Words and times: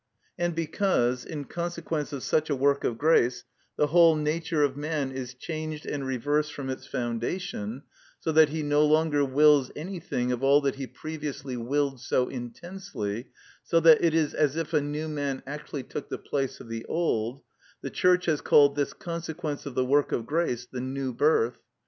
And 0.35 0.55
because, 0.55 1.23
in 1.23 1.45
consequence 1.45 2.11
of 2.11 2.23
such 2.23 2.49
a 2.49 2.55
work 2.55 2.83
of 2.83 2.97
grace, 2.97 3.43
the 3.77 3.85
whole 3.85 4.15
nature 4.15 4.63
of 4.63 4.75
man 4.75 5.11
is 5.11 5.35
changed 5.35 5.85
and 5.85 6.03
reversed 6.07 6.53
from 6.55 6.71
its 6.71 6.87
foundation, 6.87 7.83
so 8.19 8.31
that 8.31 8.49
he 8.49 8.63
no 8.63 8.83
longer 8.83 9.23
wills 9.23 9.69
anything 9.75 10.31
of 10.31 10.41
all 10.41 10.59
that 10.61 10.73
he 10.77 10.87
previously 10.87 11.55
willed 11.55 12.01
so 12.01 12.29
intensely, 12.29 13.27
so 13.63 13.79
that 13.79 14.03
it 14.03 14.15
is 14.15 14.33
as 14.33 14.55
if 14.55 14.73
a 14.73 14.81
new 14.81 15.07
man 15.07 15.43
actually 15.45 15.83
took 15.83 16.09
the 16.09 16.17
place 16.17 16.59
of 16.59 16.67
the 16.67 16.83
old, 16.85 17.43
the 17.83 17.91
Church 17.91 18.25
has 18.25 18.41
called 18.41 18.75
this 18.75 18.93
consequence 18.93 19.67
of 19.67 19.75
the 19.75 19.85
work 19.85 20.11
of 20.11 20.25
grace 20.25 20.65
the 20.65 20.81
new 20.81 21.13
birth. 21.13 21.59